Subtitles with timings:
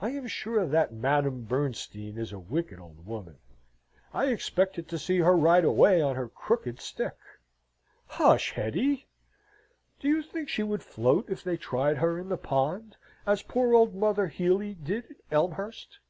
[0.00, 3.36] I am sure that Madame Bernstein is a wicked old woman.
[4.12, 7.14] I expected to see her ride away on her crooked stick."
[8.08, 9.06] "Hush, Hetty!"
[10.00, 12.96] "Do you think she would float if they tried her in the pond,
[13.28, 16.00] as poor old mother Hely did at Elmhurst?